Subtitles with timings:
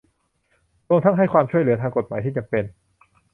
[0.89, 2.63] รวมทั้งให้ความช่วยเหลือทางกฎหมายที่จำเป็น